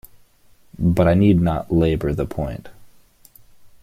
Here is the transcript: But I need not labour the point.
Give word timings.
But 0.79 1.07
I 1.07 1.13
need 1.13 1.39
not 1.43 1.71
labour 1.71 2.11
the 2.15 2.25
point. 2.25 2.69